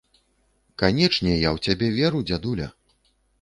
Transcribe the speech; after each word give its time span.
Канечне, 0.81 1.31
я 1.47 1.49
ў 1.55 1.67
цябе 1.67 1.87
веру, 1.99 2.23
дзядуля! 2.33 2.67